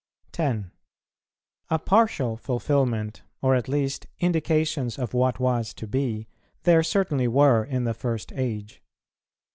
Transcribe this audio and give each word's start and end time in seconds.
10. 0.31 0.71
A 1.69 1.77
partial 1.77 2.35
fulfilment, 2.35 3.21
or 3.43 3.53
at 3.53 3.67
least 3.67 4.07
indications 4.19 4.97
of 4.97 5.13
what 5.13 5.39
was 5.39 5.75
to 5.75 5.85
be, 5.85 6.27
there 6.63 6.81
certainly 6.81 7.27
were 7.27 7.63
in 7.63 7.83
the 7.83 7.93
first 7.93 8.33
age. 8.33 8.81